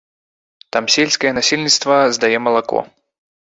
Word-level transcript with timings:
Там 0.77 0.87
сельскае 0.95 1.31
насельніцтва 1.37 2.01
здае 2.17 2.35
малако. 2.49 2.79